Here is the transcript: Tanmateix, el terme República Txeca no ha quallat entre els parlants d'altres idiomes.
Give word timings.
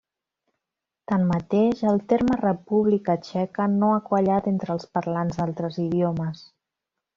Tanmateix, 1.11 1.83
el 1.91 2.01
terme 2.13 2.37
República 2.39 3.17
Txeca 3.27 3.69
no 3.75 3.91
ha 3.97 4.01
quallat 4.09 4.49
entre 4.55 4.75
els 4.79 4.91
parlants 4.97 5.41
d'altres 5.43 5.81
idiomes. 5.87 6.45